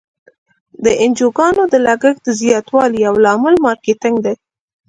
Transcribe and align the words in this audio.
د 0.83 0.85
انجوګانو 1.03 1.63
د 1.73 1.75
لګښت 1.87 2.21
د 2.25 2.29
زیاتوالي 2.41 2.97
یو 3.07 3.15
لامل 3.25 3.55
مارکیټینګ 3.65 4.17
دی. 4.25 4.35